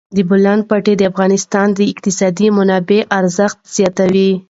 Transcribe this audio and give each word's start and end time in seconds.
د 0.15 0.17
بولان 0.29 0.59
پټي 0.69 0.93
د 0.97 1.01
افغانستان 1.11 1.67
د 1.73 1.79
اقتصادي 1.93 2.47
منابعو 2.57 3.07
ارزښت 3.19 3.57
زیاتوي. 3.75 4.31